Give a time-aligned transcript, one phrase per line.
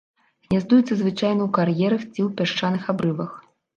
[0.45, 3.31] Гняздуецца звычайна ў кар'ерах ці ў пясчаных абрывах.